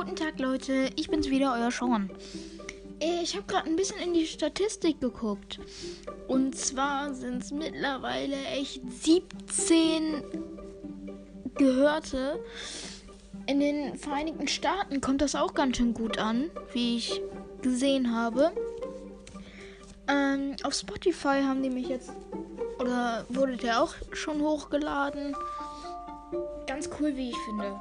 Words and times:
guten 0.00 0.16
Tag 0.16 0.40
Leute, 0.40 0.88
ich 0.96 1.10
bin's 1.10 1.28
wieder, 1.28 1.52
euer 1.52 1.70
Sean. 1.70 2.08
Ich 3.00 3.36
habe 3.36 3.44
gerade 3.46 3.68
ein 3.68 3.76
bisschen 3.76 3.98
in 3.98 4.14
die 4.14 4.24
Statistik 4.24 4.98
geguckt. 4.98 5.60
Und 6.26 6.56
zwar 6.56 7.12
sind 7.12 7.42
es 7.42 7.50
mittlerweile 7.50 8.36
echt 8.46 8.80
17 8.90 10.24
Gehörte. 11.54 12.42
In 13.46 13.60
den 13.60 13.98
Vereinigten 13.98 14.48
Staaten 14.48 15.02
kommt 15.02 15.20
das 15.20 15.34
auch 15.34 15.52
ganz 15.52 15.76
schön 15.76 15.92
gut 15.92 16.16
an, 16.16 16.50
wie 16.72 16.96
ich 16.96 17.20
gesehen 17.60 18.16
habe. 18.16 18.52
Ähm, 20.08 20.56
auf 20.62 20.72
Spotify 20.72 21.42
haben 21.42 21.62
die 21.62 21.68
mich 21.68 21.88
jetzt, 21.88 22.10
oder 22.78 23.26
wurde 23.28 23.58
der 23.58 23.82
auch 23.82 23.94
schon 24.12 24.40
hochgeladen. 24.40 25.36
Ganz 26.66 26.88
cool, 26.98 27.14
wie 27.16 27.28
ich 27.28 27.38
finde. 27.44 27.78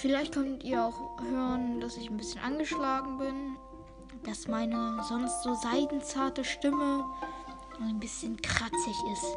Vielleicht 0.00 0.34
könnt 0.34 0.64
ihr 0.64 0.84
auch 0.84 1.20
hören, 1.20 1.80
dass 1.80 1.96
ich 1.96 2.08
ein 2.08 2.16
bisschen 2.16 2.40
angeschlagen 2.40 3.18
bin 3.18 3.56
dass 4.24 4.48
meine 4.48 5.02
sonst 5.08 5.42
so 5.42 5.54
seidenzarte 5.54 6.44
Stimme 6.44 7.04
ein 7.80 7.98
bisschen 7.98 8.40
kratzig 8.40 8.96
ist. 9.12 9.36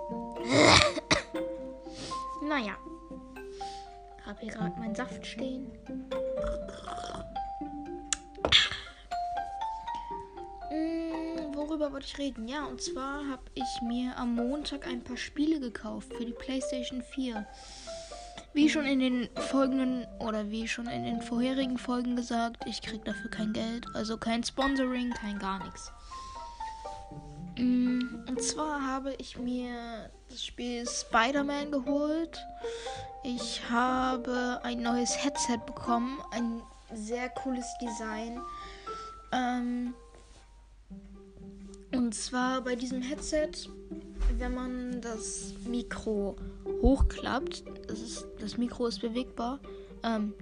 naja. 2.47 2.75
Hab 4.25 4.39
hier 4.39 4.51
gerade 4.51 4.79
meinen 4.79 4.95
Saft 4.95 5.25
stehen. 5.25 5.71
Hm, 10.69 11.55
worüber 11.55 11.91
wollte 11.91 12.07
ich 12.07 12.17
reden? 12.17 12.47
Ja, 12.47 12.65
und 12.65 12.81
zwar 12.81 13.27
habe 13.29 13.43
ich 13.53 13.81
mir 13.81 14.17
am 14.17 14.35
Montag 14.35 14.87
ein 14.87 15.03
paar 15.03 15.17
Spiele 15.17 15.59
gekauft 15.59 16.13
für 16.13 16.25
die 16.25 16.33
PlayStation 16.33 17.01
4. 17.01 17.45
Wie 18.53 18.69
schon 18.69 18.85
in 18.85 18.99
den 18.99 19.29
folgenden 19.49 20.05
oder 20.19 20.51
wie 20.51 20.67
schon 20.67 20.85
in 20.85 21.03
den 21.03 21.21
vorherigen 21.21 21.77
Folgen 21.77 22.15
gesagt, 22.15 22.63
ich 22.67 22.81
krieg 22.81 23.03
dafür 23.03 23.31
kein 23.31 23.51
Geld, 23.51 23.85
also 23.95 24.17
kein 24.17 24.43
Sponsoring, 24.43 25.11
kein 25.11 25.39
gar 25.39 25.63
nichts. 25.63 25.91
Mm, 27.57 28.01
und 28.27 28.41
zwar 28.43 28.85
habe 28.85 29.15
ich 29.17 29.39
mir 29.39 30.11
das 30.29 30.45
Spiel 30.45 30.87
Spider-Man 30.87 31.71
geholt. 31.71 32.45
Ich 33.23 33.61
habe 33.69 34.59
ein 34.63 34.83
neues 34.83 35.23
Headset 35.23 35.59
bekommen, 35.65 36.19
ein 36.31 36.61
sehr 36.93 37.29
cooles 37.29 37.65
Design. 37.81 38.39
Ähm, 39.31 39.95
und 41.91 42.13
zwar 42.13 42.61
bei 42.61 42.75
diesem 42.75 43.01
Headset 43.01 43.67
wenn 44.39 44.53
man 44.53 45.01
das 45.01 45.53
Mikro 45.65 46.35
hochklappt, 46.81 47.63
das, 47.93 48.01
ist, 48.01 48.27
das 48.39 48.57
Mikro 48.57 48.87
ist 48.87 49.01
bewegbar, 49.01 49.59
ähm, 50.03 50.33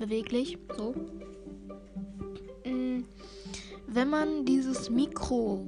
beweglich, 0.00 0.58
so. 0.76 0.94
Mm, 2.64 3.04
wenn 3.86 4.10
man 4.10 4.44
dieses 4.44 4.90
Mikro 4.90 5.64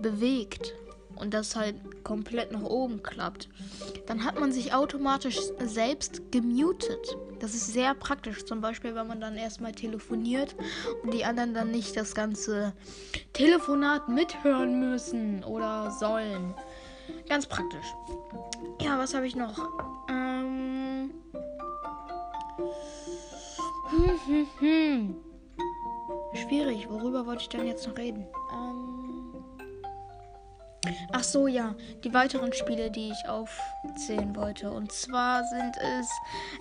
bewegt 0.00 0.74
und 1.16 1.34
das 1.34 1.56
halt 1.56 1.74
komplett 2.04 2.52
nach 2.52 2.62
oben 2.62 3.02
klappt, 3.02 3.48
dann 4.06 4.24
hat 4.24 4.38
man 4.38 4.52
sich 4.52 4.72
automatisch 4.72 5.38
selbst 5.64 6.30
gemutet. 6.30 7.16
Das 7.40 7.54
ist 7.54 7.72
sehr 7.72 7.94
praktisch, 7.94 8.44
zum 8.44 8.60
Beispiel, 8.60 8.94
wenn 8.94 9.08
man 9.08 9.20
dann 9.20 9.36
erstmal 9.36 9.72
telefoniert 9.72 10.54
und 11.02 11.12
die 11.12 11.24
anderen 11.24 11.54
dann 11.54 11.72
nicht 11.72 11.96
das 11.96 12.14
ganze 12.14 12.72
Telefonat 13.32 14.08
mithören 14.08 14.78
müssen 14.78 15.42
oder 15.42 15.90
sollen. 15.90 16.54
Ganz 17.28 17.46
praktisch. 17.46 17.86
Ja, 18.82 18.98
was 18.98 19.14
habe 19.14 19.26
ich 19.26 19.36
noch? 19.36 19.56
Ähm. 20.08 21.10
Hm, 23.90 24.20
hm, 24.26 24.46
hm. 24.58 25.16
Schwierig. 26.34 26.88
Worüber 26.88 27.24
wollte 27.26 27.42
ich 27.42 27.48
denn 27.48 27.66
jetzt 27.66 27.86
noch 27.86 27.96
reden? 27.96 28.26
Ähm. 28.52 29.34
Ach 31.12 31.22
so, 31.22 31.46
ja. 31.46 31.76
Die 32.02 32.12
weiteren 32.12 32.52
Spiele, 32.52 32.90
die 32.90 33.12
ich 33.12 33.28
aufzählen 33.28 34.34
wollte. 34.34 34.70
Und 34.70 34.90
zwar 34.90 35.44
sind 35.44 35.76
es 35.76 36.08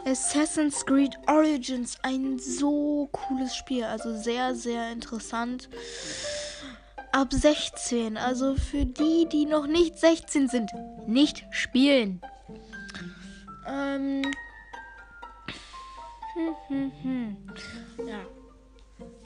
Assassin's 0.05 0.85
Creed 0.85 1.17
Origins. 1.27 1.97
Ein 2.03 2.37
so 2.37 3.09
cooles 3.11 3.55
Spiel. 3.55 3.85
Also 3.85 4.15
sehr, 4.15 4.53
sehr 4.53 4.91
interessant 4.91 5.69
ab 7.11 7.31
16. 7.31 8.17
Also 8.17 8.55
für 8.55 8.85
die, 8.85 9.27
die 9.31 9.45
noch 9.45 9.67
nicht 9.67 9.97
16 9.97 10.47
sind, 10.47 10.71
nicht 11.07 11.45
spielen. 11.51 12.21
Ähm. 13.67 14.23
Hm, 16.33 16.55
hm, 16.67 16.91
hm. 17.03 17.37
Ja. 18.07 18.21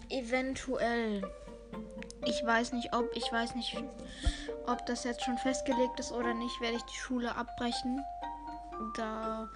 Eventuell. 0.09 1.21
Ich 2.25 2.43
weiß 2.43 2.73
nicht, 2.73 2.93
ob 2.93 3.15
ich 3.15 3.31
weiß 3.31 3.55
nicht, 3.55 3.77
ob 4.65 4.85
das 4.85 5.03
jetzt 5.03 5.23
schon 5.23 5.37
festgelegt 5.37 5.99
ist 5.99 6.11
oder 6.11 6.33
nicht, 6.33 6.59
werde 6.61 6.77
ich 6.77 6.83
die 6.83 6.97
Schule 6.97 7.35
abbrechen. 7.35 8.03
Da 8.95 9.49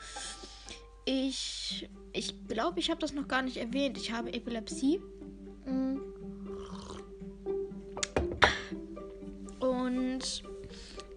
ich 1.06 1.90
ich 2.14 2.48
glaube, 2.48 2.80
ich 2.80 2.90
habe 2.90 3.02
das 3.02 3.14
noch 3.14 3.28
gar 3.28 3.42
nicht 3.42 3.58
erwähnt. 3.58 3.98
Ich 3.98 4.12
habe 4.12 4.34
Epilepsie. 4.34 5.02
Und 10.20 10.44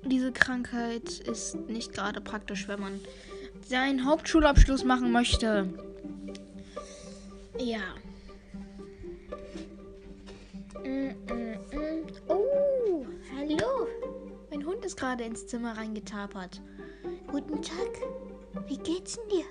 diese 0.05 0.31
Krankheit 0.31 1.19
ist 1.19 1.57
nicht 1.69 1.93
gerade 1.93 2.21
praktisch, 2.21 2.69
wenn 2.69 2.81
man 2.81 3.01
seinen 3.67 4.05
Hauptschulabschluss 4.05 4.85
machen 4.85 5.11
möchte. 5.11 5.69
Ja. 7.59 7.81
Mm, 10.85 11.09
mm, 11.09 11.57
mm. 11.73 12.07
Oh, 12.29 13.07
hallo. 13.37 13.89
Mein 14.51 14.65
Hund 14.65 14.85
ist 14.85 14.97
gerade 14.97 15.25
ins 15.25 15.49
Zimmer 15.49 15.77
reingetapert. 15.77 16.61
Guten 17.27 17.61
Tag. 17.61 17.91
Wie 18.69 18.79
geht's 18.79 19.17
denn 19.17 19.29
dir? 19.31 19.45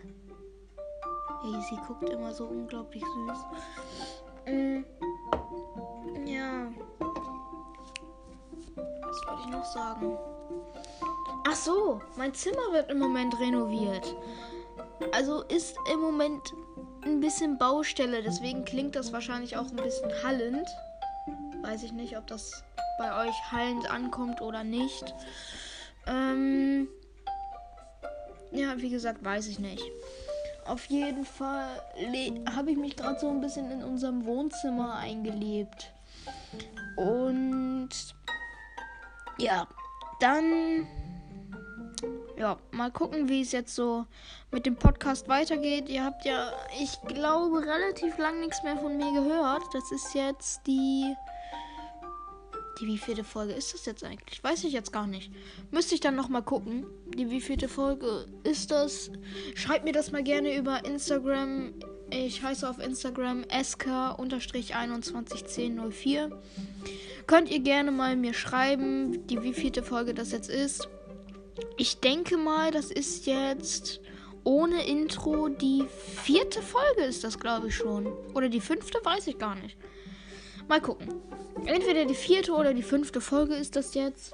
Hey, 1.42 1.62
sie 1.70 1.78
guckt 1.88 2.10
immer 2.10 2.34
so 2.34 2.46
unglaublich 2.46 3.04
süß. 3.04 3.40
Sagen? 9.72 10.18
Ach 11.48 11.56
so, 11.56 12.02
mein 12.18 12.34
Zimmer 12.34 12.72
wird 12.72 12.90
im 12.92 13.00
Moment 13.00 13.40
renoviert. 13.40 14.16
Also 15.12 15.42
ist 15.44 15.76
im 15.92 16.00
Moment 16.00 16.54
ein 17.04 17.20
bisschen 17.20 17.58
Baustelle, 17.58 18.22
deswegen 18.22 18.64
klingt 18.66 18.96
das 18.96 19.12
wahrscheinlich 19.12 19.58
auch 19.58 19.70
ein 19.70 19.76
bisschen 19.76 20.12
hallend. 20.24 20.68
Weiß 21.62 21.84
ich 21.84 21.92
nicht, 21.92 22.18
ob 22.18 22.28
das 22.28 22.64
bei 23.00 23.28
euch 23.28 23.36
hallend 23.52 23.90
ankommt 23.90 24.42
oder 24.42 24.64
nicht. 24.64 25.14
Ähm 26.08 26.88
ja, 28.52 28.78
wie 28.78 28.90
gesagt, 28.90 29.24
weiß 29.24 29.48
ich 29.48 29.60
nicht. 29.60 29.84
Auf 30.66 30.86
jeden 30.86 31.26
Fall 31.26 31.70
habe 32.56 32.72
ich 32.72 32.78
mich 32.78 32.96
gerade 32.96 33.20
so 33.20 33.30
ein 33.30 33.42
bisschen 33.42 33.72
in 33.72 33.84
unserem 33.84 34.26
Wohnzimmer 34.26 34.96
eingelebt. 34.96 35.92
Und 36.98 37.90
ja, 39.42 39.68
dann. 40.20 40.88
Ja, 42.38 42.58
mal 42.72 42.92
gucken, 42.92 43.30
wie 43.30 43.42
es 43.42 43.52
jetzt 43.52 43.76
so 43.76 44.06
mit 44.52 44.66
dem 44.66 44.76
Podcast 44.76 45.28
weitergeht. 45.28 45.88
Ihr 45.90 46.04
habt 46.04 46.26
ja, 46.26 46.52
ich 46.80 47.00
glaube, 47.08 47.62
relativ 47.62 48.18
lang 48.18 48.40
nichts 48.40 48.64
mehr 48.64 48.78
von 48.78 48.98
mir 48.98 49.14
gehört. 49.14 49.62
Das 49.74 49.92
ist 49.92 50.16
jetzt 50.16 50.66
die. 50.66 51.14
Die 52.80 52.88
wievielte 52.88 53.24
Folge 53.24 53.54
ist 53.54 53.76
das 53.76 53.86
jetzt 53.86 54.04
eigentlich? 54.04 54.44
Weiß 54.44 54.64
ich 54.64 54.74
jetzt 54.74 54.92
gar 54.92 55.06
nicht. 55.06 55.32
Müsste 55.70 55.94
ich 55.94 56.02
dann 56.02 56.16
nochmal 56.16 56.42
gucken. 56.42 56.88
Die 57.16 57.30
wievielte 57.30 57.70
Folge 57.70 58.26
ist 58.44 58.72
das? 58.72 59.12
Schreibt 59.54 59.86
mir 59.86 59.92
das 59.92 60.12
mal 60.12 60.24
gerne 60.24 60.56
über 60.56 60.84
Instagram. 60.84 61.76
Ich 62.10 62.42
heiße 62.42 62.68
auf 62.68 62.80
Instagram 62.80 63.44
sk-211004. 63.44 66.32
Könnt 67.32 67.50
ihr 67.50 67.62
gerne 67.62 67.92
mal 67.92 68.18
mir 68.18 68.34
schreiben, 68.34 69.26
die 69.28 69.42
wievielte 69.42 69.84
Folge 69.84 70.14
das 70.14 70.34
jetzt 70.34 70.50
ist. 70.50 70.90
Ich 71.78 72.02
denke 72.02 72.36
mal, 72.36 72.72
das 72.72 72.92
ist 72.92 73.26
jetzt 73.26 74.02
ohne 74.44 74.86
Intro 74.86 75.48
die 75.48 75.86
vierte 76.24 76.62
Folge 76.62 77.04
ist 77.04 77.24
das, 77.24 77.40
glaube 77.40 77.70
ich 77.70 77.76
schon. 77.78 78.08
Oder 78.34 78.50
die 78.50 78.60
fünfte, 78.60 79.00
weiß 79.02 79.28
ich 79.28 79.38
gar 79.38 79.56
nicht. 79.56 79.78
Mal 80.68 80.82
gucken. 80.82 81.08
Entweder 81.64 82.04
die 82.04 82.16
vierte 82.16 82.52
oder 82.52 82.74
die 82.74 82.84
fünfte 82.84 83.22
Folge 83.22 83.56
ist 83.56 83.78
das 83.78 83.94
jetzt. 83.94 84.34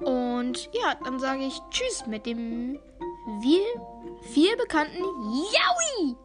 Und 0.00 0.70
ja, 0.72 0.94
dann 1.04 1.20
sage 1.20 1.44
ich 1.44 1.60
Tschüss 1.68 2.06
mit 2.06 2.24
dem 2.24 2.78
viel, 3.42 3.60
viel 4.32 4.56
bekannten 4.56 5.02
Yowie. 5.02 6.16